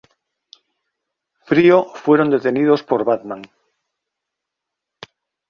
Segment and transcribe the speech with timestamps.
[1.49, 3.43] Frío fueron detenidos por Batman.